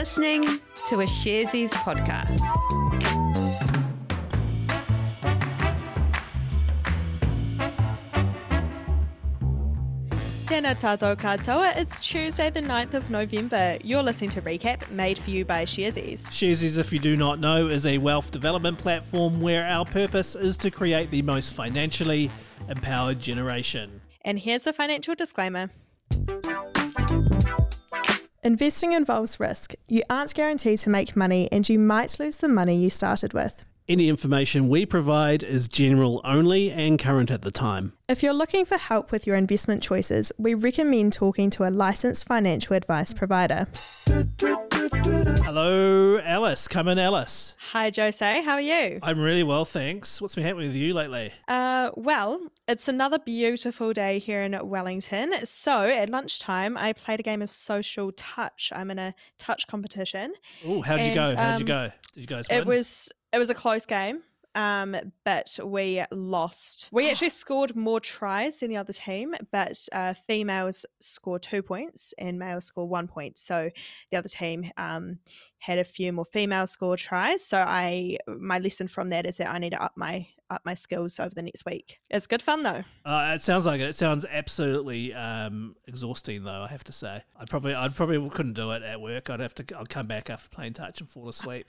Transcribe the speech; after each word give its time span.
listening 0.00 0.42
to 0.88 1.00
a 1.00 1.04
Sharesies 1.04 1.72
podcast. 1.84 2.40
Tēnā 10.46 10.72
tātou 10.80 11.14
katoa. 11.16 11.76
It's 11.76 12.00
Tuesday, 12.00 12.48
the 12.48 12.62
9th 12.62 12.94
of 12.94 13.10
November. 13.10 13.76
You're 13.84 14.02
listening 14.02 14.30
to 14.30 14.40
Recap, 14.40 14.90
made 14.90 15.18
for 15.18 15.28
you 15.28 15.44
by 15.44 15.66
Sharesies. 15.66 16.30
Sharesies, 16.30 16.78
if 16.78 16.94
you 16.94 16.98
do 16.98 17.14
not 17.14 17.38
know, 17.38 17.68
is 17.68 17.84
a 17.84 17.98
wealth 17.98 18.30
development 18.30 18.78
platform 18.78 19.42
where 19.42 19.66
our 19.66 19.84
purpose 19.84 20.34
is 20.34 20.56
to 20.64 20.70
create 20.70 21.10
the 21.10 21.20
most 21.20 21.52
financially 21.52 22.30
empowered 22.70 23.20
generation. 23.20 24.00
And 24.22 24.38
here's 24.38 24.66
a 24.66 24.72
financial 24.72 25.14
disclaimer. 25.14 25.68
Investing 28.42 28.94
involves 28.94 29.38
risk. 29.38 29.74
You 29.86 30.02
aren't 30.08 30.32
guaranteed 30.32 30.78
to 30.78 30.88
make 30.88 31.14
money, 31.14 31.46
and 31.52 31.68
you 31.68 31.78
might 31.78 32.18
lose 32.18 32.38
the 32.38 32.48
money 32.48 32.74
you 32.74 32.88
started 32.88 33.34
with. 33.34 33.66
Any 33.86 34.08
information 34.08 34.70
we 34.70 34.86
provide 34.86 35.42
is 35.42 35.68
general 35.68 36.22
only 36.24 36.70
and 36.70 36.98
current 36.98 37.30
at 37.30 37.42
the 37.42 37.50
time. 37.50 37.92
If 38.08 38.22
you're 38.22 38.32
looking 38.32 38.64
for 38.64 38.78
help 38.78 39.12
with 39.12 39.26
your 39.26 39.36
investment 39.36 39.82
choices, 39.82 40.32
we 40.38 40.54
recommend 40.54 41.12
talking 41.12 41.50
to 41.50 41.68
a 41.68 41.70
licensed 41.70 42.26
financial 42.26 42.74
advice 42.74 43.12
provider. 43.12 43.66
Hello, 45.44 45.99
Alice. 46.24 46.68
Come 46.68 46.88
in, 46.88 46.98
Alice. 46.98 47.54
Hi, 47.72 47.90
Jose. 47.94 48.42
How 48.42 48.52
are 48.54 48.60
you? 48.60 48.98
I'm 49.02 49.18
really 49.18 49.42
well, 49.42 49.64
thanks. 49.64 50.20
What's 50.20 50.34
been 50.34 50.44
happening 50.44 50.68
with 50.68 50.76
you 50.76 50.94
lately? 50.94 51.32
Uh, 51.48 51.90
well, 51.94 52.40
it's 52.68 52.88
another 52.88 53.18
beautiful 53.18 53.92
day 53.92 54.18
here 54.18 54.42
in 54.42 54.58
Wellington. 54.62 55.34
So 55.44 55.88
at 55.88 56.10
lunchtime, 56.10 56.76
I 56.76 56.92
played 56.92 57.20
a 57.20 57.22
game 57.22 57.42
of 57.42 57.50
social 57.50 58.12
touch. 58.12 58.72
I'm 58.74 58.90
in 58.90 58.98
a 58.98 59.14
touch 59.38 59.66
competition. 59.66 60.34
Oh, 60.66 60.82
how'd 60.82 61.00
you 61.00 61.06
And, 61.06 61.14
go? 61.14 61.36
How'd 61.36 61.60
you 61.60 61.64
um, 61.64 61.88
go? 61.88 61.92
Did 62.14 62.20
you 62.20 62.26
guys 62.26 62.48
win? 62.48 62.58
It 62.58 62.66
was 62.66 63.12
it 63.32 63.38
was 63.38 63.50
a 63.50 63.54
close 63.54 63.86
game, 63.86 64.22
um, 64.54 64.96
but 65.24 65.58
we 65.64 66.02
lost. 66.10 66.88
We 66.92 67.10
actually 67.10 67.30
scored 67.30 67.76
more 67.76 68.00
tries 68.00 68.60
than 68.60 68.70
the 68.70 68.76
other 68.76 68.92
team, 68.92 69.34
but 69.52 69.78
uh, 69.92 70.14
females 70.14 70.86
score 71.00 71.38
two 71.38 71.62
points 71.62 72.14
and 72.18 72.38
males 72.38 72.66
score 72.66 72.88
one 72.88 73.08
point. 73.08 73.38
So 73.38 73.70
the 74.10 74.16
other 74.16 74.28
team 74.28 74.70
um, 74.76 75.18
had 75.58 75.78
a 75.78 75.84
few 75.84 76.12
more 76.12 76.24
female 76.24 76.66
score 76.66 76.96
tries. 76.96 77.44
So 77.44 77.60
I 77.60 78.18
my 78.26 78.58
lesson 78.58 78.88
from 78.88 79.10
that 79.10 79.26
is 79.26 79.36
that 79.38 79.50
I 79.50 79.58
need 79.58 79.70
to 79.70 79.82
up 79.82 79.92
my 79.96 80.26
up 80.50 80.62
my 80.64 80.74
skills 80.74 81.20
over 81.20 81.34
the 81.34 81.42
next 81.42 81.64
week. 81.64 82.00
It's 82.10 82.26
good 82.26 82.42
fun 82.42 82.62
though. 82.62 82.82
Uh, 83.04 83.32
it 83.36 83.42
sounds 83.42 83.66
like 83.66 83.80
it. 83.80 83.88
It 83.88 83.94
sounds 83.94 84.26
absolutely 84.28 85.14
um, 85.14 85.76
exhausting, 85.86 86.44
though. 86.44 86.62
I 86.62 86.68
have 86.68 86.84
to 86.84 86.92
say, 86.92 87.22
I 87.38 87.44
probably, 87.44 87.74
I 87.74 87.88
probably 87.88 88.28
couldn't 88.30 88.54
do 88.54 88.72
it 88.72 88.82
at 88.82 89.00
work. 89.00 89.30
I'd 89.30 89.40
have 89.40 89.54
to, 89.54 89.78
I'd 89.78 89.88
come 89.88 90.06
back 90.06 90.28
after 90.28 90.48
playing 90.48 90.74
touch 90.74 91.00
and 91.00 91.08
fall 91.08 91.28
asleep. 91.28 91.68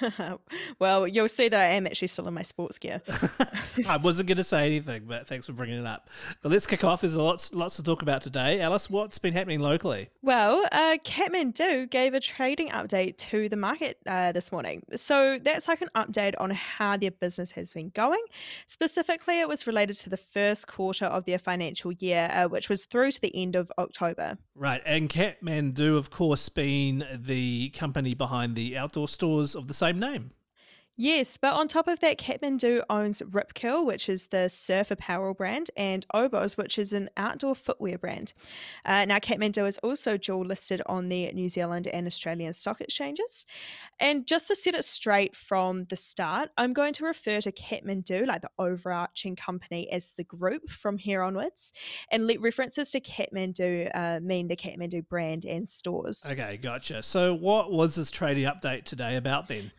well, 0.78 1.06
you'll 1.06 1.28
see 1.28 1.48
that 1.48 1.60
I 1.60 1.66
am 1.66 1.86
actually 1.86 2.08
still 2.08 2.28
in 2.28 2.34
my 2.34 2.42
sports 2.42 2.78
gear. 2.78 3.02
I 3.86 3.96
wasn't 3.96 4.28
going 4.28 4.38
to 4.38 4.44
say 4.44 4.66
anything, 4.66 5.04
but 5.06 5.26
thanks 5.26 5.46
for 5.46 5.52
bringing 5.52 5.78
it 5.78 5.86
up. 5.86 6.08
But 6.42 6.52
let's 6.52 6.66
kick 6.66 6.84
off. 6.84 7.02
There's 7.02 7.16
lots, 7.16 7.54
lots 7.54 7.76
to 7.76 7.82
talk 7.82 8.02
about 8.02 8.22
today. 8.22 8.60
Alice, 8.60 8.90
what's 8.90 9.18
been 9.18 9.32
happening 9.32 9.60
locally? 9.60 10.10
Well, 10.22 10.66
uh, 10.72 10.96
Kathmandu 11.04 11.90
gave 11.90 12.14
a 12.14 12.20
trading 12.20 12.70
update 12.70 13.16
to 13.18 13.48
the 13.48 13.56
market 13.56 13.98
uh, 14.06 14.32
this 14.32 14.52
morning. 14.52 14.82
So 14.96 15.38
that's 15.38 15.68
like 15.68 15.80
an 15.80 15.88
update 15.94 16.34
on 16.38 16.50
how 16.50 16.96
their 16.96 17.10
business 17.10 17.50
has 17.52 17.72
been 17.72 17.90
going. 17.90 18.22
Specifically, 18.66 19.40
it 19.40 19.48
was 19.48 19.66
related 19.66 19.96
to 19.98 20.10
the 20.10 20.16
first 20.16 20.66
quarter 20.66 21.06
of 21.06 21.24
their 21.24 21.38
financial 21.38 21.92
year, 21.92 22.28
uh, 22.32 22.48
which 22.48 22.68
was 22.68 22.84
through 22.84 23.12
to 23.12 23.20
the 23.20 23.34
end 23.34 23.56
of 23.56 23.70
October. 23.78 24.38
Right, 24.54 24.82
and 24.84 25.08
Kathmandu, 25.08 25.96
of 25.96 26.10
course, 26.10 26.48
being 26.48 27.04
the 27.14 27.70
company 27.70 28.14
behind 28.14 28.56
the 28.56 28.76
outdoor 28.76 29.06
stores 29.06 29.54
of 29.54 29.67
the 29.68 29.74
same 29.74 29.98
name. 29.98 30.32
Yes, 31.00 31.36
but 31.36 31.54
on 31.54 31.68
top 31.68 31.86
of 31.86 32.00
that, 32.00 32.18
Kathmandu 32.18 32.82
owns 32.90 33.22
Rip 33.30 33.54
Curl, 33.54 33.86
which 33.86 34.08
is 34.08 34.26
the 34.26 34.48
surf 34.48 34.90
apparel 34.90 35.32
brand, 35.32 35.70
and 35.76 36.04
Oboz, 36.12 36.56
which 36.56 36.76
is 36.76 36.92
an 36.92 37.08
outdoor 37.16 37.54
footwear 37.54 37.98
brand. 37.98 38.32
Uh, 38.84 39.04
now, 39.04 39.18
Kathmandu 39.20 39.64
is 39.68 39.78
also 39.78 40.16
dual 40.16 40.44
listed 40.44 40.82
on 40.86 41.08
the 41.08 41.30
New 41.30 41.48
Zealand 41.48 41.86
and 41.86 42.08
Australian 42.08 42.52
stock 42.52 42.80
exchanges. 42.80 43.46
And 44.00 44.26
just 44.26 44.48
to 44.48 44.56
set 44.56 44.74
it 44.74 44.84
straight 44.84 45.36
from 45.36 45.84
the 45.84 45.94
start, 45.94 46.50
I'm 46.56 46.72
going 46.72 46.94
to 46.94 47.04
refer 47.04 47.40
to 47.42 47.52
Kathmandu, 47.52 48.26
like 48.26 48.42
the 48.42 48.50
overarching 48.58 49.36
company, 49.36 49.88
as 49.92 50.10
the 50.16 50.24
group 50.24 50.68
from 50.68 50.98
here 50.98 51.22
onwards, 51.22 51.72
and 52.10 52.26
let 52.26 52.40
references 52.40 52.90
to 52.90 53.00
Kathmandu 53.00 53.88
uh, 53.94 54.18
mean 54.20 54.48
the 54.48 54.56
Kathmandu 54.56 55.06
brand 55.06 55.44
and 55.44 55.68
stores. 55.68 56.26
Okay, 56.28 56.56
gotcha. 56.56 57.04
So, 57.04 57.34
what 57.34 57.70
was 57.70 57.94
this 57.94 58.10
trading 58.10 58.46
update 58.46 58.82
today 58.82 59.14
about 59.14 59.46
then? 59.46 59.70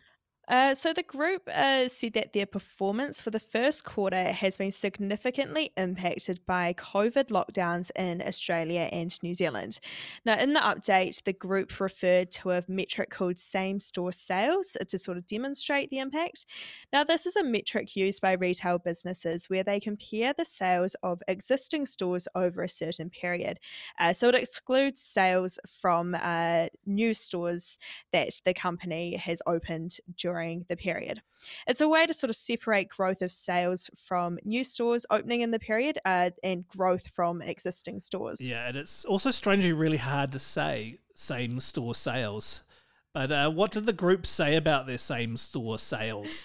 Uh, 0.50 0.74
so 0.74 0.92
the 0.92 1.04
group 1.04 1.48
uh, 1.54 1.86
said 1.86 2.12
that 2.14 2.32
their 2.32 2.44
performance 2.44 3.20
for 3.20 3.30
the 3.30 3.38
first 3.38 3.84
quarter 3.84 4.24
has 4.32 4.56
been 4.56 4.72
significantly 4.72 5.70
impacted 5.76 6.40
by 6.44 6.72
COVID 6.72 7.28
lockdowns 7.28 7.92
in 7.94 8.20
Australia 8.20 8.88
and 8.90 9.16
New 9.22 9.32
Zealand. 9.32 9.78
Now, 10.24 10.36
in 10.40 10.52
the 10.52 10.58
update, 10.58 11.22
the 11.22 11.32
group 11.32 11.78
referred 11.78 12.32
to 12.32 12.50
a 12.50 12.64
metric 12.66 13.10
called 13.10 13.38
same 13.38 13.78
store 13.78 14.10
sales 14.10 14.76
to 14.88 14.98
sort 14.98 15.18
of 15.18 15.26
demonstrate 15.26 15.88
the 15.90 16.00
impact. 16.00 16.46
Now, 16.92 17.04
this 17.04 17.26
is 17.26 17.36
a 17.36 17.44
metric 17.44 17.94
used 17.94 18.20
by 18.20 18.32
retail 18.32 18.78
businesses 18.78 19.48
where 19.48 19.62
they 19.62 19.78
compare 19.78 20.32
the 20.32 20.44
sales 20.44 20.96
of 21.04 21.22
existing 21.28 21.86
stores 21.86 22.26
over 22.34 22.64
a 22.64 22.68
certain 22.68 23.08
period. 23.08 23.60
Uh, 24.00 24.12
so 24.12 24.26
it 24.28 24.34
excludes 24.34 25.00
sales 25.00 25.60
from 25.80 26.16
uh, 26.20 26.66
new 26.86 27.14
stores 27.14 27.78
that 28.10 28.30
the 28.44 28.52
company 28.52 29.14
has 29.14 29.40
opened 29.46 29.98
during 30.16 30.39
the 30.68 30.76
period. 30.76 31.22
It's 31.66 31.80
a 31.80 31.88
way 31.88 32.06
to 32.06 32.12
sort 32.12 32.30
of 32.30 32.36
separate 32.36 32.88
growth 32.88 33.22
of 33.22 33.32
sales 33.32 33.90
from 34.04 34.38
new 34.44 34.64
stores 34.64 35.06
opening 35.10 35.40
in 35.40 35.50
the 35.50 35.58
period 35.58 35.98
uh, 36.04 36.30
and 36.42 36.66
growth 36.68 37.08
from 37.08 37.42
existing 37.42 38.00
stores. 38.00 38.44
Yeah, 38.44 38.68
and 38.68 38.76
it's 38.76 39.04
also 39.04 39.30
strangely 39.30 39.72
really 39.72 39.96
hard 39.96 40.32
to 40.32 40.38
say 40.38 40.98
same 41.14 41.60
store 41.60 41.94
sales. 41.94 42.62
But 43.12 43.32
uh, 43.32 43.50
what 43.50 43.72
did 43.72 43.86
the 43.86 43.92
group 43.92 44.26
say 44.26 44.56
about 44.56 44.86
their 44.86 44.98
same 44.98 45.36
store 45.36 45.78
sales? 45.78 46.44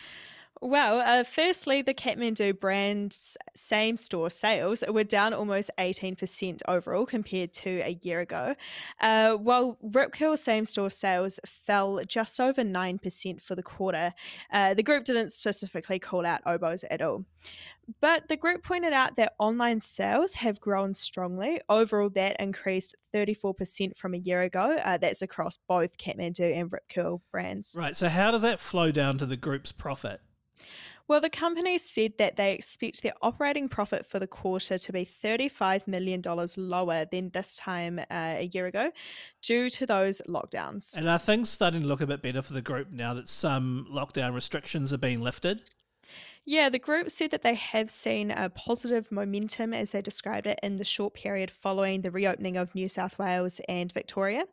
Well, 0.62 1.00
uh, 1.02 1.24
firstly, 1.24 1.82
the 1.82 1.94
Kathmandu 1.94 2.60
brand's 2.60 3.38
same 3.56 3.98
store 3.98 4.30
sales 4.30 4.84
were 4.88 5.04
down 5.04 5.34
almost 5.34 5.70
18% 5.78 6.62
overall 6.68 7.06
compared 7.06 7.54
to 7.54 7.82
a 7.82 8.00
year 8.02 8.22
ago, 8.22 8.56
uh, 9.02 9.34
while 9.34 9.78
Rip 9.82 10.14
Curl 10.14 10.38
same 10.38 10.66
store 10.66 10.90
sales 10.90 11.40
fell 11.46 12.02
just 12.08 12.40
over 12.40 12.64
9% 12.64 13.42
for 13.42 13.56
the 13.56 13.64
quarter. 13.64 14.14
Uh, 14.52 14.74
the 14.74 14.84
group 14.84 15.04
didn't 15.04 15.32
specifically 15.32 16.00
call 16.00 16.26
out 16.26 16.44
Oboz 16.46 16.86
at 16.90 17.02
all. 17.02 17.26
But 18.02 18.30
the 18.30 18.38
group 18.38 18.64
pointed 18.64 18.94
out 18.94 19.16
that 19.18 19.34
online 19.38 19.80
sales 19.80 20.36
have 20.36 20.60
grown 20.60 20.94
strongly. 20.94 21.62
Overall, 21.70 22.10
that 22.12 22.40
increased 22.40 22.96
34% 23.14 23.96
from 23.96 24.16
a 24.16 24.18
year 24.18 24.42
ago. 24.42 24.78
Uh, 24.84 24.98
that's 24.98 25.22
across 25.22 25.58
both 25.68 25.98
Kathmandu 25.98 26.58
and 26.58 26.72
Rip 26.72 26.90
Curl 26.90 27.22
brands. 27.32 27.76
Right, 27.78 27.96
so 27.96 28.10
how 28.10 28.32
does 28.32 28.42
that 28.42 28.60
flow 28.60 28.92
down 28.92 29.18
to 29.20 29.26
the 29.26 29.38
group's 29.38 29.72
profit? 29.72 30.22
Well, 31.08 31.22
the 31.22 31.30
company 31.30 31.78
said 31.78 32.14
that 32.18 32.36
they 32.36 32.54
expect 32.54 33.04
their 33.04 33.14
operating 33.22 33.70
profit 33.70 34.08
for 34.08 34.18
the 34.18 34.26
quarter 34.26 34.80
to 34.80 34.92
be 34.92 35.08
$35 35.24 35.88
million 35.88 36.22
lower 36.58 37.06
than 37.06 37.30
this 37.30 37.56
time 37.58 38.00
uh, 38.00 38.04
a 38.10 38.50
year 38.52 38.66
ago 38.66 38.92
due 39.44 39.70
to 39.70 39.86
those 39.86 40.22
lockdowns. 40.28 40.96
And 40.96 41.08
are 41.08 41.20
things 41.20 41.52
starting 41.52 41.82
to 41.82 41.88
look 41.88 42.02
a 42.02 42.08
bit 42.08 42.24
better 42.24 42.42
for 42.42 42.54
the 42.54 42.62
group 42.62 42.92
now 42.92 43.14
that 43.14 43.30
some 43.30 43.88
lockdown 43.92 44.34
restrictions 44.34 44.92
are 44.92 44.98
being 44.98 45.22
lifted? 45.22 45.70
Yeah, 46.48 46.70
the 46.70 46.78
group 46.78 47.09
said 47.09 47.31
that 47.31 47.42
they 47.42 47.56
have 47.56 47.90
seen 47.90 48.30
a 48.30 48.50
positive 48.52 49.12
momentum, 49.12 49.74
as 49.74 49.92
they 49.92 50.02
described 50.03 50.46
it, 50.46 50.59
in 50.62 50.78
the 50.78 50.84
short 50.84 51.16
period 51.16 51.50
following 51.50 52.02
the 52.02 52.12
reopening 52.12 52.56
of 52.56 52.74
New 52.76 52.88
South 52.88 53.18
Wales 53.18 53.59
and 53.68 53.92
Victoria. 53.92 54.46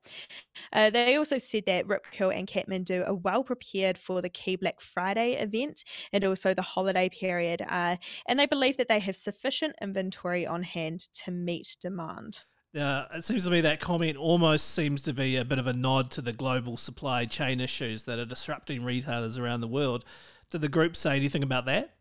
Uh, 0.72 0.88
they 0.88 1.16
also 1.16 1.36
said 1.36 1.66
that 1.66 1.86
Rip 1.86 2.06
Curl 2.10 2.30
and 2.30 2.48
Kathmandu 2.48 3.06
are 3.06 3.14
well 3.14 3.44
prepared 3.44 3.98
for 3.98 4.22
the 4.22 4.30
key 4.30 4.56
Black 4.56 4.80
Friday 4.80 5.32
event 5.32 5.84
and 6.14 6.24
also 6.24 6.54
the 6.54 6.62
holiday 6.62 7.10
period, 7.10 7.60
uh, 7.68 7.96
and 8.26 8.40
they 8.40 8.46
believe 8.46 8.78
that 8.78 8.88
they 8.88 9.00
have 9.00 9.16
sufficient 9.16 9.74
inventory 9.82 10.46
on 10.46 10.62
hand 10.62 11.00
to 11.12 11.30
meet 11.30 11.76
demand. 11.78 12.40
Uh, 12.74 13.04
it 13.12 13.22
seems 13.22 13.44
to 13.44 13.50
me 13.50 13.60
that 13.60 13.80
comment 13.80 14.16
almost 14.16 14.70
seems 14.70 15.02
to 15.02 15.12
be 15.12 15.36
a 15.36 15.44
bit 15.44 15.58
of 15.58 15.66
a 15.66 15.74
nod 15.74 16.10
to 16.10 16.22
the 16.22 16.32
global 16.32 16.78
supply 16.78 17.26
chain 17.26 17.60
issues 17.60 18.04
that 18.04 18.18
are 18.18 18.24
disrupting 18.24 18.82
retailers 18.82 19.36
around 19.36 19.60
the 19.60 19.68
world. 19.68 20.06
Did 20.52 20.60
the 20.60 20.68
group 20.68 20.96
say 20.96 21.16
anything 21.16 21.42
about 21.42 21.64
that? 21.64 21.94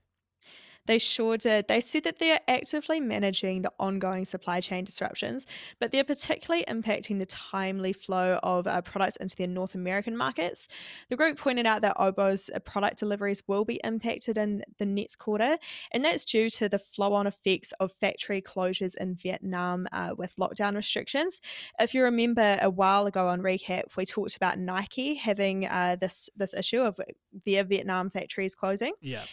They 0.88 0.98
sure 0.98 1.38
did. 1.38 1.68
They 1.68 1.80
said 1.80 2.04
that 2.06 2.20
they're 2.20 2.40
actively 2.48 3.00
managing 3.00 3.62
the 3.62 3.72
ongoing 3.80 4.26
supply 4.26 4.62
chain 4.62 4.84
disruptions, 4.84 5.46
but 5.80 5.92
they're 5.92 6.04
particularly 6.04 6.66
impacting 6.68 7.20
the 7.20 7.26
timely 7.28 7.94
flow 7.94 8.40
of 8.42 8.66
uh, 8.66 8.82
products 8.82 9.18
into 9.18 9.36
their 9.36 9.48
North 9.48 9.76
American 9.76 10.18
markets. 10.18 10.68
The 11.10 11.16
group 11.16 11.38
pointed 11.38 11.66
out 11.66 11.82
that 11.84 11.98
Oboz 11.98 12.50
uh, 12.54 12.60
product 12.60 12.98
deliveries 12.98 13.44
will 13.48 13.64
be 13.64 13.80
impacted 13.84 14.38
in 14.38 14.64
the 14.80 14.86
next 14.86 15.18
quarter, 15.18 15.58
and 15.92 16.04
that's 16.04 16.26
due 16.26 16.50
to 16.52 16.68
the 16.68 16.80
flow 16.80 17.14
on 17.14 17.28
effects 17.28 17.74
of 17.80 17.92
factory 17.94 18.42
closures 18.42 18.96
in 18.96 19.16
Vietnam 19.16 19.88
uh, 19.92 20.16
with 20.18 20.36
lockdown 20.38 20.76
restrictions. 20.76 21.42
If 21.80 21.94
you 21.94 22.04
remember 22.04 22.58
a 22.62 22.70
while 22.70 23.06
ago 23.06 23.28
on 23.28 23.42
Recap, 23.42 23.96
we 23.96 24.06
talked 24.06 24.36
about 24.36 24.58
Nike 24.58 25.14
having 25.14 25.68
uh, 25.68 25.98
this, 26.00 26.30
this 26.36 26.54
issue 26.54 26.82
of 26.82 27.00
their 27.46 27.64
Vietnam 27.64 28.10
factories 28.10 28.56
closing. 28.56 28.94
Yeah. 29.02 29.24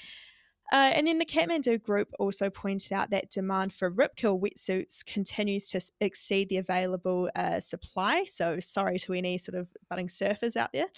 Uh, 0.70 0.92
and 0.94 1.06
then 1.06 1.18
the 1.18 1.24
Kathmandu 1.24 1.82
group 1.82 2.12
also 2.18 2.50
pointed 2.50 2.92
out 2.92 3.10
that 3.10 3.30
demand 3.30 3.72
for 3.72 3.88
Rip 3.88 4.16
Curl 4.16 4.38
wetsuits 4.38 5.04
continues 5.04 5.66
to 5.68 5.80
exceed 6.00 6.50
the 6.50 6.58
available 6.58 7.30
uh, 7.34 7.60
supply. 7.60 8.24
So, 8.24 8.60
sorry 8.60 8.98
to 9.00 9.14
any 9.14 9.38
sort 9.38 9.56
of 9.56 9.68
budding 9.88 10.08
surfers 10.08 10.56
out 10.56 10.72
there. 10.72 10.88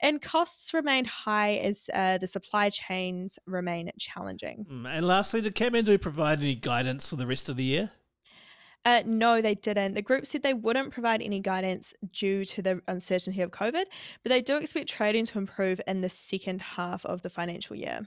And 0.00 0.22
costs 0.22 0.72
remain 0.72 1.04
high 1.04 1.56
as 1.56 1.88
uh, 1.92 2.18
the 2.18 2.26
supply 2.26 2.70
chains 2.70 3.38
remain 3.46 3.90
challenging. 3.98 4.66
Mm, 4.70 4.88
and 4.88 5.06
lastly, 5.06 5.42
did 5.42 5.54
Kathmandu 5.54 6.00
provide 6.00 6.40
any 6.40 6.54
guidance 6.54 7.08
for 7.08 7.16
the 7.16 7.26
rest 7.26 7.48
of 7.48 7.56
the 7.56 7.64
year? 7.64 7.90
Uh, 8.86 9.02
no, 9.06 9.40
they 9.40 9.54
didn't. 9.54 9.94
The 9.94 10.02
group 10.02 10.26
said 10.26 10.42
they 10.42 10.52
wouldn't 10.52 10.92
provide 10.92 11.22
any 11.22 11.40
guidance 11.40 11.94
due 12.12 12.44
to 12.44 12.60
the 12.60 12.82
uncertainty 12.86 13.40
of 13.40 13.50
COVID, 13.50 13.84
but 14.22 14.30
they 14.30 14.42
do 14.42 14.58
expect 14.58 14.88
trading 14.88 15.24
to 15.26 15.38
improve 15.38 15.80
in 15.86 16.02
the 16.02 16.10
second 16.10 16.60
half 16.60 17.04
of 17.06 17.22
the 17.22 17.30
financial 17.30 17.76
year. 17.76 18.06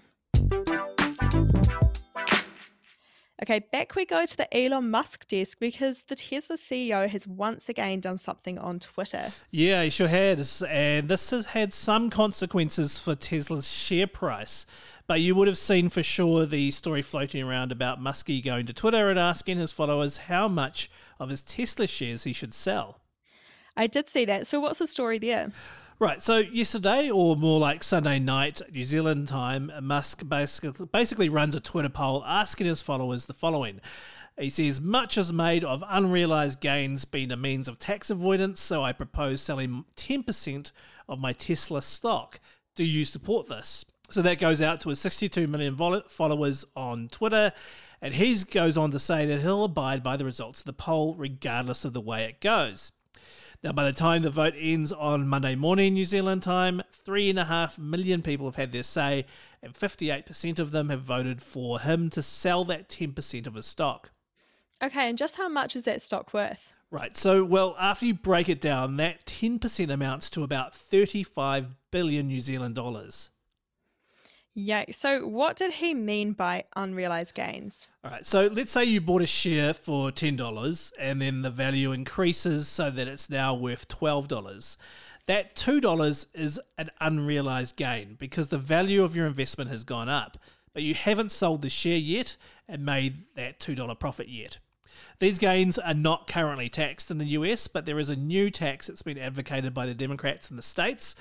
Okay, 3.44 3.60
back 3.72 3.96
we 3.96 4.06
go 4.06 4.26
to 4.26 4.36
the 4.36 4.58
Elon 4.58 4.90
Musk 4.90 5.28
desk 5.28 5.60
because 5.60 6.02
the 6.02 6.16
Tesla 6.16 6.58
CEO 6.58 7.08
has 7.08 7.26
once 7.26 7.70
again 7.70 8.00
done 8.00 8.18
something 8.18 8.58
on 8.58 8.80
Twitter. 8.80 9.32
Yeah, 9.52 9.84
he 9.84 9.90
sure 9.90 10.08
has. 10.08 10.64
And 10.68 11.08
this 11.08 11.30
has 11.30 11.46
had 11.46 11.72
some 11.72 12.10
consequences 12.10 12.98
for 12.98 13.16
Tesla's 13.16 13.72
share 13.72 14.08
price. 14.08 14.66
But 15.06 15.22
you 15.22 15.36
would 15.36 15.48
have 15.48 15.58
seen 15.58 15.90
for 15.90 16.04
sure 16.04 16.46
the 16.46 16.72
story 16.72 17.02
floating 17.02 17.42
around 17.42 17.72
about 17.72 18.02
Muskie 18.02 18.44
going 18.44 18.66
to 18.66 18.74
Twitter 18.74 19.10
and 19.10 19.18
asking 19.18 19.60
his 19.60 19.72
followers 19.72 20.18
how 20.18 20.48
much 20.48 20.92
of 21.20 21.30
his 21.30 21.42
Tesla 21.44 21.88
shares 21.88 22.24
he 22.24 22.34
should 22.34 22.54
sell. 22.54 23.00
I 23.78 23.88
did 23.88 24.10
see 24.10 24.26
that. 24.26 24.48
So, 24.48 24.60
what's 24.60 24.80
the 24.80 24.88
story 24.88 25.20
there? 25.20 25.52
Right. 26.00 26.22
So 26.22 26.38
yesterday, 26.38 27.10
or 27.10 27.36
more 27.36 27.60
like 27.60 27.84
Sunday 27.84 28.20
night, 28.20 28.62
New 28.72 28.84
Zealand 28.84 29.28
time, 29.28 29.72
Musk 29.82 30.30
basically 30.30 30.86
basically 30.94 31.28
runs 31.28 31.56
a 31.56 31.60
Twitter 31.60 31.90
poll 31.90 32.24
asking 32.24 32.68
his 32.68 32.84
followers 32.84 33.26
the 33.26 33.34
following. 33.34 33.82
He 34.40 34.52
says, 34.52 34.80
much 34.80 35.18
is 35.18 35.34
made 35.34 35.64
of 35.64 35.84
unrealized 35.90 36.60
gains 36.60 37.06
being 37.06 37.32
a 37.32 37.36
means 37.36 37.68
of 37.68 37.80
tax 37.80 38.12
avoidance, 38.12 38.62
so 38.62 38.84
I 38.84 38.92
propose 38.92 39.42
selling 39.42 39.86
10% 39.96 40.72
of 41.10 41.18
my 41.18 41.34
Tesla 41.34 41.82
stock. 41.82 42.40
Do 42.76 42.84
you 42.84 43.04
support 43.04 43.50
this? 43.50 43.84
So 44.12 44.22
that 44.22 44.38
goes 44.38 44.62
out 44.62 44.80
to 44.82 44.90
his 44.90 45.00
62 45.00 45.48
million 45.48 45.76
followers 46.08 46.64
on 46.76 47.08
Twitter. 47.08 47.52
And 48.00 48.14
he 48.14 48.36
goes 48.44 48.78
on 48.78 48.92
to 48.92 49.00
say 49.00 49.26
that 49.26 49.42
he'll 49.42 49.64
abide 49.64 50.04
by 50.04 50.16
the 50.16 50.26
results 50.26 50.60
of 50.60 50.66
the 50.66 50.74
poll 50.74 51.16
regardless 51.16 51.84
of 51.84 51.94
the 51.94 52.02
way 52.02 52.26
it 52.26 52.40
goes. 52.40 52.92
Now, 53.64 53.72
by 53.72 53.86
the 53.86 53.94
time 53.94 54.22
the 54.22 54.30
vote 54.30 54.54
ends 54.58 54.92
on 54.92 55.28
Monday 55.28 55.56
morning, 55.56 55.94
New 55.94 56.06
Zealand 56.06 56.44
time, 56.44 56.82
three 56.94 57.30
and 57.30 57.40
a 57.40 57.46
half 57.46 57.80
million 57.80 58.22
people 58.22 58.46
have 58.46 58.56
had 58.56 58.72
their 58.72 58.84
say, 58.84 59.26
and 59.64 59.74
58% 59.74 60.60
of 60.60 60.72
them 60.72 60.90
have 60.90 61.02
voted 61.02 61.42
for 61.42 61.80
him 61.80 62.10
to 62.12 62.22
sell 62.22 62.64
that 62.66 62.88
10% 62.88 63.48
of 63.48 63.56
his 63.56 63.66
stock. 63.66 64.12
Okay, 64.82 65.10
and 65.10 65.18
just 65.18 65.38
how 65.38 65.50
much 65.50 65.76
is 65.76 65.86
that 65.86 66.04
stock 66.04 66.34
worth? 66.34 66.74
Right, 66.92 67.18
so, 67.18 67.44
well, 67.44 67.76
after 67.80 68.06
you 68.06 68.14
break 68.14 68.48
it 68.48 68.62
down, 68.62 68.98
that 68.98 69.26
10% 69.26 69.92
amounts 69.92 70.30
to 70.32 70.44
about 70.44 70.76
35 70.76 71.76
billion 71.92 72.28
New 72.28 72.40
Zealand 72.40 72.76
dollars. 72.76 73.32
Yeah. 74.60 74.86
So, 74.90 75.28
what 75.28 75.56
did 75.56 75.74
he 75.74 75.94
mean 75.94 76.34
by 76.34 76.64
unrealized 76.76 77.36
gains? 77.36 77.90
All 78.04 78.10
right. 78.10 78.26
So, 78.26 78.48
let's 78.48 78.72
say 78.72 78.86
you 78.86 79.00
bought 79.00 79.22
a 79.22 79.28
share 79.28 79.72
for 79.72 80.10
$10 80.10 80.92
and 80.98 81.22
then 81.22 81.44
the 81.44 81.52
value 81.52 81.92
increases 81.92 82.68
so 82.68 82.90
that 82.90 83.08
it's 83.08 83.30
now 83.30 83.54
worth 83.54 83.88
$12. 83.88 84.78
That 85.28 85.56
$2 85.56 86.26
is 86.34 86.60
an 86.80 86.90
unrealized 87.00 87.76
gain 87.76 88.16
because 88.18 88.48
the 88.48 88.58
value 88.58 89.04
of 89.04 89.16
your 89.16 89.28
investment 89.28 89.70
has 89.70 89.84
gone 89.84 90.10
up, 90.10 90.40
but 90.74 90.82
you 90.82 90.96
haven't 90.96 91.32
sold 91.32 91.62
the 91.62 91.70
share 91.70 91.98
yet 91.98 92.36
and 92.68 92.84
made 92.84 93.26
that 93.36 93.60
$2 93.60 94.00
profit 94.00 94.28
yet. 94.28 94.58
These 95.20 95.38
gains 95.38 95.78
are 95.78 95.94
not 95.94 96.26
currently 96.26 96.70
taxed 96.70 97.12
in 97.12 97.20
the 97.20 97.26
US, 97.26 97.68
but 97.68 97.86
there 97.86 98.00
is 98.00 98.10
a 98.10 98.16
new 98.16 98.50
tax 98.50 98.88
that's 98.88 99.04
been 99.04 99.20
advocated 99.20 99.76
by 99.76 99.86
the 99.86 99.94
Democrats 99.94 100.50
in 100.50 100.56
the 100.56 100.64
States 100.64 101.16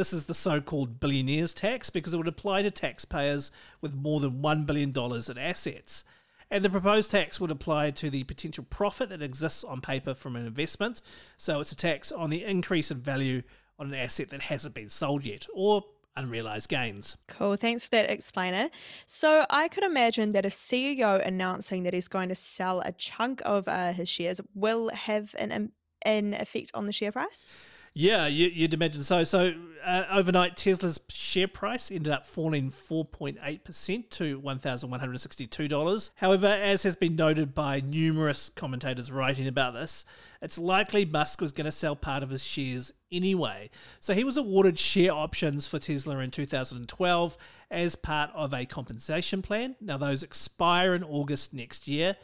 this 0.00 0.14
is 0.14 0.24
the 0.24 0.32
so 0.32 0.62
called 0.62 0.98
billionaires 0.98 1.52
tax 1.52 1.90
because 1.90 2.14
it 2.14 2.16
would 2.16 2.26
apply 2.26 2.62
to 2.62 2.70
taxpayers 2.70 3.50
with 3.82 3.92
more 3.92 4.18
than 4.18 4.40
$1 4.40 4.64
billion 4.64 4.94
in 4.96 5.38
assets. 5.38 6.04
And 6.50 6.64
the 6.64 6.70
proposed 6.70 7.10
tax 7.10 7.38
would 7.38 7.50
apply 7.50 7.90
to 7.90 8.08
the 8.08 8.24
potential 8.24 8.64
profit 8.70 9.10
that 9.10 9.20
exists 9.20 9.62
on 9.62 9.82
paper 9.82 10.14
from 10.14 10.36
an 10.36 10.46
investment. 10.46 11.02
So 11.36 11.60
it's 11.60 11.72
a 11.72 11.76
tax 11.76 12.10
on 12.12 12.30
the 12.30 12.44
increase 12.44 12.90
in 12.90 12.96
value 12.96 13.42
on 13.78 13.88
an 13.88 13.94
asset 13.94 14.30
that 14.30 14.40
hasn't 14.40 14.74
been 14.74 14.88
sold 14.88 15.26
yet 15.26 15.46
or 15.52 15.84
unrealized 16.16 16.70
gains. 16.70 17.18
Cool, 17.28 17.56
thanks 17.56 17.84
for 17.84 17.90
that 17.90 18.08
explainer. 18.08 18.70
So 19.04 19.44
I 19.50 19.68
could 19.68 19.84
imagine 19.84 20.30
that 20.30 20.46
a 20.46 20.48
CEO 20.48 21.22
announcing 21.26 21.82
that 21.82 21.92
he's 21.92 22.08
going 22.08 22.30
to 22.30 22.34
sell 22.34 22.80
a 22.80 22.92
chunk 22.92 23.42
of 23.44 23.68
uh, 23.68 23.92
his 23.92 24.08
shares 24.08 24.40
will 24.54 24.88
have 24.94 25.34
an, 25.38 25.72
an 26.06 26.32
effect 26.32 26.70
on 26.72 26.86
the 26.86 26.92
share 26.92 27.12
price? 27.12 27.54
Yeah, 27.92 28.28
you, 28.28 28.62
would 28.62 28.74
imagine 28.74 29.02
so. 29.02 29.24
So 29.24 29.52
uh, 29.84 30.04
overnight, 30.10 30.56
Tesla's 30.56 31.00
share 31.08 31.48
price 31.48 31.90
ended 31.90 32.12
up 32.12 32.24
falling 32.24 32.70
4.8% 32.70 34.10
to 34.10 34.40
$1,162. 34.40 36.10
However, 36.14 36.46
as 36.46 36.84
has 36.84 36.94
been 36.94 37.16
noted 37.16 37.52
by 37.52 37.80
numerous 37.80 38.48
commentators 38.50 39.10
writing 39.10 39.48
about 39.48 39.74
this, 39.74 40.04
it's 40.40 40.56
likely 40.58 41.04
Musk 41.04 41.40
was 41.40 41.50
going 41.50 41.64
to 41.64 41.72
sell 41.72 41.96
part 41.96 42.22
of 42.22 42.30
his 42.30 42.44
shares 42.44 42.92
anyway. 43.10 43.70
So 43.98 44.14
he 44.14 44.22
was 44.22 44.36
awarded 44.36 44.78
share 44.78 45.12
options 45.12 45.66
for 45.66 45.80
Tesla 45.80 46.18
in 46.18 46.30
2012 46.30 47.36
as 47.72 47.96
part 47.96 48.30
of 48.34 48.54
a 48.54 48.66
compensation 48.66 49.42
plan. 49.42 49.74
Now, 49.80 49.98
those 49.98 50.22
expire 50.22 50.94
in 50.94 51.02
August 51.02 51.52
next 51.52 51.88
year. 51.88 52.16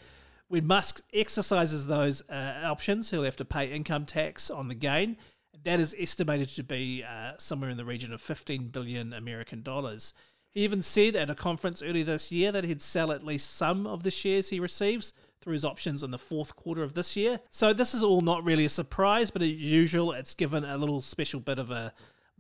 When 0.48 0.64
Musk 0.64 1.00
exercises 1.12 1.86
those 1.86 2.22
uh, 2.30 2.60
options, 2.64 3.10
he'll 3.10 3.24
have 3.24 3.36
to 3.36 3.44
pay 3.44 3.72
income 3.72 4.06
tax 4.06 4.48
on 4.48 4.68
the 4.68 4.76
gain 4.76 5.16
that 5.64 5.80
is 5.80 5.94
estimated 5.98 6.48
to 6.50 6.62
be 6.62 7.04
uh, 7.04 7.32
somewhere 7.38 7.70
in 7.70 7.76
the 7.76 7.84
region 7.84 8.12
of 8.12 8.20
15 8.20 8.68
billion 8.68 9.12
American 9.12 9.62
dollars. 9.62 10.12
He 10.50 10.64
even 10.64 10.82
said 10.82 11.16
at 11.16 11.28
a 11.28 11.34
conference 11.34 11.82
earlier 11.82 12.04
this 12.04 12.32
year 12.32 12.50
that 12.52 12.64
he'd 12.64 12.80
sell 12.80 13.12
at 13.12 13.22
least 13.22 13.54
some 13.54 13.86
of 13.86 14.02
the 14.02 14.10
shares 14.10 14.48
he 14.48 14.58
receives 14.58 15.12
through 15.40 15.52
his 15.52 15.64
options 15.64 16.02
in 16.02 16.10
the 16.10 16.18
fourth 16.18 16.56
quarter 16.56 16.82
of 16.82 16.94
this 16.94 17.14
year. 17.14 17.40
So 17.50 17.72
this 17.72 17.94
is 17.94 18.02
all 18.02 18.20
not 18.20 18.44
really 18.44 18.64
a 18.64 18.70
surprise, 18.70 19.30
but 19.30 19.42
as 19.42 19.52
usual, 19.52 20.12
it's 20.12 20.34
given 20.34 20.64
a 20.64 20.78
little 20.78 21.02
special 21.02 21.40
bit 21.40 21.58
of 21.58 21.70
a 21.70 21.92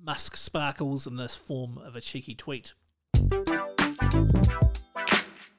Musk 0.02 0.36
sparkles 0.36 1.06
in 1.06 1.16
this 1.16 1.36
form 1.36 1.78
of 1.78 1.94
a 1.94 2.00
cheeky 2.00 2.34
tweet. 2.34 2.74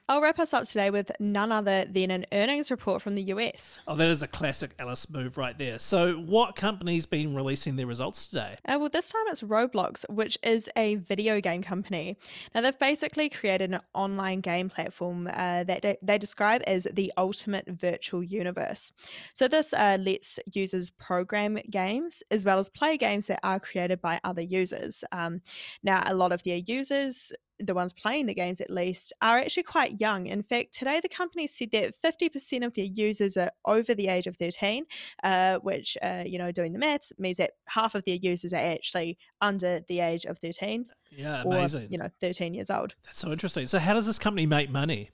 I'll 0.09 0.21
wrap 0.21 0.39
us 0.39 0.53
up 0.53 0.63
today 0.63 0.89
with 0.89 1.11
none 1.19 1.51
other 1.51 1.83
than 1.83 2.11
an 2.11 2.25
earnings 2.31 2.71
report 2.71 3.01
from 3.01 3.15
the 3.15 3.23
US. 3.23 3.81
Oh, 3.85 3.95
that 3.95 4.07
is 4.07 4.23
a 4.23 4.27
classic 4.27 4.71
Alice 4.79 5.09
move 5.09 5.37
right 5.37 5.57
there. 5.57 5.79
So, 5.79 6.13
what 6.13 6.55
company's 6.55 7.05
been 7.05 7.35
releasing 7.35 7.75
their 7.75 7.87
results 7.87 8.25
today? 8.25 8.55
Uh, 8.65 8.77
well, 8.79 8.87
this 8.87 9.09
time 9.09 9.23
it's 9.27 9.41
Roblox, 9.41 10.09
which 10.09 10.37
is 10.43 10.69
a 10.77 10.95
video 10.95 11.41
game 11.41 11.61
company. 11.61 12.15
Now, 12.55 12.61
they've 12.61 12.79
basically 12.79 13.27
created 13.27 13.73
an 13.73 13.81
online 13.93 14.39
game 14.39 14.69
platform 14.69 15.27
uh, 15.27 15.65
that 15.65 15.81
de- 15.81 15.97
they 16.01 16.17
describe 16.17 16.61
as 16.67 16.87
the 16.93 17.11
ultimate 17.17 17.67
virtual 17.67 18.23
universe. 18.23 18.93
So, 19.33 19.49
this 19.49 19.73
uh, 19.73 19.97
lets 19.99 20.39
users 20.53 20.89
program 20.89 21.59
games 21.69 22.23
as 22.31 22.45
well 22.45 22.59
as 22.59 22.69
play 22.69 22.95
games 22.95 23.27
that 23.27 23.41
are 23.43 23.59
created 23.59 23.99
by 23.99 24.21
other 24.23 24.41
users. 24.41 25.03
Um, 25.11 25.41
now, 25.83 26.01
a 26.05 26.13
lot 26.13 26.31
of 26.31 26.43
their 26.43 26.61
users 26.65 27.33
the 27.59 27.73
ones 27.73 27.93
playing 27.93 28.25
the 28.25 28.33
games 28.33 28.61
at 28.61 28.69
least, 28.69 29.13
are 29.21 29.37
actually 29.37 29.63
quite 29.63 29.99
young. 29.99 30.27
In 30.27 30.43
fact, 30.43 30.73
today 30.73 30.99
the 31.01 31.09
company 31.09 31.47
said 31.47 31.71
that 31.71 31.95
50% 32.03 32.65
of 32.65 32.73
their 32.73 32.85
users 32.85 33.37
are 33.37 33.51
over 33.65 33.93
the 33.93 34.07
age 34.07 34.27
of 34.27 34.35
13, 34.37 34.85
uh, 35.23 35.57
which, 35.57 35.97
uh, 36.01 36.23
you 36.25 36.37
know, 36.37 36.51
doing 36.51 36.73
the 36.73 36.79
maths 36.79 37.13
means 37.17 37.37
that 37.37 37.51
half 37.67 37.95
of 37.95 38.03
their 38.05 38.15
users 38.15 38.53
are 38.53 38.57
actually 38.57 39.17
under 39.41 39.81
the 39.87 39.99
age 39.99 40.25
of 40.25 40.37
13. 40.39 40.85
Yeah, 41.11 41.43
amazing. 41.43 41.85
Or, 41.85 41.87
you 41.89 41.97
know, 41.97 42.09
13 42.19 42.53
years 42.53 42.69
old. 42.69 42.95
That's 43.05 43.19
so 43.19 43.31
interesting. 43.31 43.67
So, 43.67 43.79
how 43.79 43.93
does 43.93 44.05
this 44.05 44.19
company 44.19 44.45
make 44.45 44.69
money? 44.69 45.11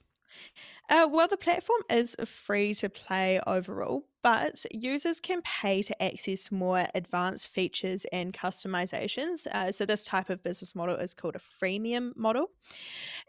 Uh, 0.90 1.08
well, 1.10 1.28
the 1.28 1.36
platform 1.36 1.80
is 1.88 2.16
free 2.26 2.74
to 2.74 2.88
play 2.88 3.40
overall, 3.46 4.04
but 4.24 4.64
users 4.72 5.20
can 5.20 5.42
pay 5.42 5.82
to 5.82 6.02
access 6.02 6.50
more 6.50 6.86
advanced 6.94 7.48
features 7.48 8.06
and 8.10 8.32
customizations. 8.32 9.46
Uh, 9.48 9.70
so, 9.70 9.84
this 9.84 10.02
type 10.02 10.30
of 10.30 10.42
business 10.42 10.74
model 10.74 10.96
is 10.96 11.12
called 11.12 11.36
a 11.36 11.38
freemium 11.38 12.16
model. 12.16 12.46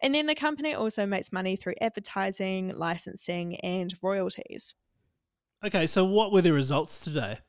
And 0.01 0.15
then 0.15 0.25
the 0.25 0.35
company 0.35 0.73
also 0.73 1.05
makes 1.05 1.33
money 1.33 1.57
through 1.57 1.75
advertising, 1.81 2.71
licensing, 2.73 3.57
and 3.57 3.93
royalties. 4.01 4.73
Okay, 5.65 5.85
so 5.85 6.05
what 6.05 6.31
were 6.31 6.41
the 6.41 6.53
results 6.53 6.97
today? 6.97 7.39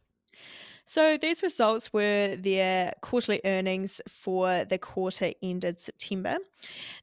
So 0.89 1.19
these 1.19 1.43
results 1.43 1.93
were 1.93 2.37
their 2.37 2.93
quarterly 3.03 3.41
earnings 3.45 4.01
for 4.09 4.65
the 4.65 4.79
quarter 4.79 5.33
ended 5.43 5.81
September. 5.81 6.37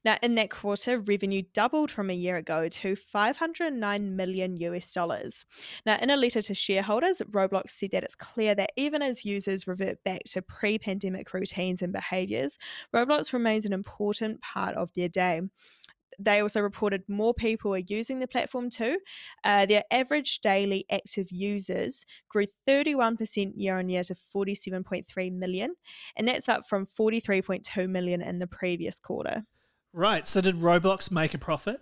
Now, 0.06 0.16
in 0.22 0.36
that 0.36 0.50
quarter, 0.50 0.98
revenue 0.98 1.42
doubled 1.52 1.90
from 1.90 2.08
a 2.08 2.14
year 2.14 2.38
ago 2.38 2.68
to 2.68 2.96
509 2.96 4.16
million 4.16 4.56
US 4.56 4.90
dollars. 4.90 5.44
Now, 5.84 5.98
in 6.00 6.08
a 6.08 6.16
letter 6.16 6.40
to 6.40 6.54
shareholders, 6.54 7.20
Roblox 7.30 7.70
said 7.70 7.90
that 7.90 8.04
it's 8.04 8.14
clear 8.14 8.54
that 8.54 8.72
even 8.76 9.02
as 9.02 9.26
users 9.26 9.66
revert 9.66 10.02
back 10.02 10.24
to 10.28 10.40
pre 10.40 10.78
pandemic 10.78 11.34
routines 11.34 11.82
and 11.82 11.92
behaviors, 11.92 12.58
Roblox 12.94 13.34
remains 13.34 13.66
an 13.66 13.74
important 13.74 14.40
part 14.40 14.76
of 14.76 14.94
their 14.94 15.10
day 15.10 15.42
they 16.18 16.40
also 16.40 16.60
reported 16.60 17.02
more 17.08 17.34
people 17.34 17.74
are 17.74 17.82
using 17.86 18.18
the 18.18 18.26
platform 18.26 18.70
too. 18.70 18.98
Uh, 19.44 19.66
their 19.66 19.84
average 19.90 20.40
daily 20.40 20.84
active 20.90 21.30
users 21.30 22.04
grew 22.28 22.46
31% 22.68 23.52
year 23.56 23.78
on 23.78 23.88
year 23.88 24.02
to 24.04 24.14
47.3 24.14 25.32
million, 25.32 25.74
and 26.16 26.28
that's 26.28 26.48
up 26.48 26.66
from 26.68 26.86
43.2 26.86 27.88
million 27.88 28.20
in 28.22 28.38
the 28.38 28.46
previous 28.46 28.98
quarter. 28.98 29.44
Right. 29.92 30.26
So, 30.26 30.40
did 30.40 30.60
Roblox 30.60 31.10
make 31.10 31.34
a 31.34 31.38
profit? 31.38 31.80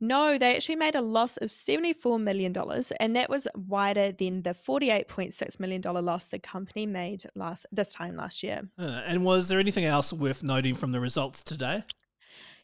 No, 0.00 0.38
they 0.38 0.54
actually 0.54 0.76
made 0.76 0.94
a 0.94 1.00
loss 1.00 1.36
of 1.38 1.48
$74 1.48 2.20
million, 2.20 2.54
and 3.00 3.16
that 3.16 3.28
was 3.28 3.48
wider 3.56 4.12
than 4.12 4.42
the 4.42 4.54
$48.6 4.54 5.58
million 5.58 5.82
loss 5.82 6.28
the 6.28 6.38
company 6.38 6.86
made 6.86 7.24
last 7.34 7.66
this 7.72 7.94
time 7.94 8.14
last 8.14 8.44
year. 8.44 8.62
Uh, 8.78 9.02
and 9.06 9.24
was 9.24 9.48
there 9.48 9.58
anything 9.58 9.84
else 9.84 10.12
worth 10.12 10.44
noting 10.44 10.76
from 10.76 10.92
the 10.92 11.00
results 11.00 11.42
today? 11.42 11.82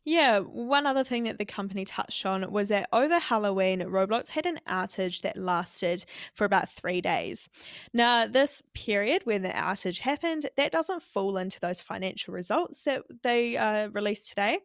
Yeah, 0.07 0.41
one 0.41 0.87
other 0.87 1.03
thing 1.03 1.25
that 1.25 1.39
the 1.39 1.47
company 1.47 1.87
touched 1.87 2.27
on 2.27 2.51
was 2.53 2.69
that 2.69 2.89
over 2.93 3.19
Halloween, 3.19 3.81
Roblox 3.81 4.29
had 4.29 4.45
an 4.45 4.61
outage 4.69 5.23
that 5.23 5.37
lasted 5.37 6.05
for 6.35 6.45
about 6.45 6.69
three 6.69 7.01
days. 7.01 7.49
Now, 7.95 8.27
this 8.27 8.63
period 8.75 9.23
when 9.25 9.41
the 9.43 9.49
outage 9.49 10.01
happened, 10.01 10.47
that 10.57 10.73
doesn't 10.73 11.03
fall 11.03 11.39
into 11.39 11.59
those 11.59 11.81
financial 11.81 12.35
results 12.35 12.83
that 12.83 13.03
they 13.23 13.57
uh, 13.57 13.89
released 13.89 14.29
today, 14.29 14.59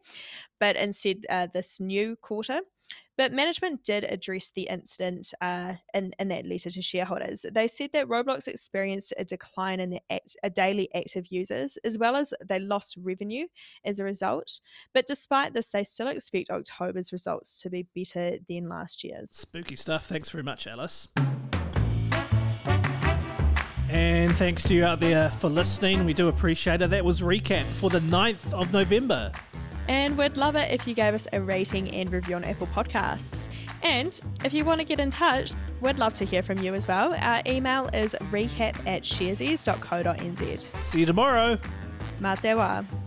but 0.58 0.76
instead, 0.76 1.24
uh, 1.30 1.46
this 1.52 1.80
new 1.80 2.16
quarter. 2.16 2.60
But 3.20 3.32
management 3.32 3.84
did 3.84 4.04
address 4.04 4.50
the 4.54 4.62
incident 4.62 5.34
uh, 5.42 5.74
in, 5.92 6.12
in 6.18 6.28
that 6.28 6.46
letter 6.46 6.70
to 6.70 6.80
shareholders. 6.80 7.44
They 7.52 7.68
said 7.68 7.90
that 7.92 8.08
Roblox 8.08 8.48
experienced 8.48 9.12
a 9.18 9.26
decline 9.26 9.78
in 9.78 9.90
their 9.90 10.00
act, 10.08 10.36
daily 10.54 10.88
active 10.94 11.26
users, 11.26 11.76
as 11.84 11.98
well 11.98 12.16
as 12.16 12.32
they 12.42 12.58
lost 12.58 12.96
revenue 13.02 13.46
as 13.84 14.00
a 14.00 14.04
result. 14.04 14.60
But 14.94 15.04
despite 15.06 15.52
this, 15.52 15.68
they 15.68 15.84
still 15.84 16.08
expect 16.08 16.48
October's 16.48 17.12
results 17.12 17.60
to 17.60 17.68
be 17.68 17.86
better 17.94 18.38
than 18.48 18.70
last 18.70 19.04
year's. 19.04 19.30
Spooky 19.30 19.76
stuff. 19.76 20.06
Thanks 20.06 20.30
very 20.30 20.42
much, 20.42 20.66
Alice. 20.66 21.08
And 23.90 24.34
thanks 24.36 24.62
to 24.62 24.72
you 24.72 24.86
out 24.86 25.00
there 25.00 25.28
for 25.30 25.50
listening. 25.50 26.06
We 26.06 26.14
do 26.14 26.28
appreciate 26.28 26.80
it. 26.80 26.88
That 26.88 27.04
was 27.04 27.20
recap 27.20 27.64
for 27.64 27.90
the 27.90 28.00
9th 28.00 28.54
of 28.54 28.72
November. 28.72 29.30
And 29.90 30.16
we'd 30.16 30.36
love 30.36 30.54
it 30.54 30.70
if 30.70 30.86
you 30.86 30.94
gave 30.94 31.14
us 31.14 31.26
a 31.32 31.40
rating 31.40 31.90
and 31.90 32.12
review 32.12 32.36
on 32.36 32.44
Apple 32.44 32.68
Podcasts. 32.68 33.48
And 33.82 34.18
if 34.44 34.54
you 34.54 34.64
want 34.64 34.78
to 34.78 34.84
get 34.84 35.00
in 35.00 35.10
touch, 35.10 35.50
we'd 35.80 35.98
love 35.98 36.14
to 36.14 36.24
hear 36.24 36.44
from 36.44 36.60
you 36.60 36.74
as 36.74 36.86
well. 36.86 37.12
Our 37.12 37.42
email 37.44 37.88
is 37.92 38.14
recap 38.30 38.78
at 38.86 39.02
sharesies.co.nz. 39.02 40.80
See 40.80 41.00
you 41.00 41.06
tomorrow. 41.06 41.58
Mā 42.20 42.40
te 42.40 42.48
wā. 42.50 42.99